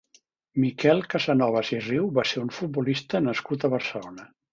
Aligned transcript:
Miquel 0.61 1.01
Casanovas 1.13 1.69
i 1.77 1.81
Riu 1.87 2.07
va 2.15 2.23
ser 2.29 2.39
un 2.45 2.49
futbolista 2.61 3.21
nascut 3.27 3.67
a 3.67 3.73
Barcelona. 3.75 4.27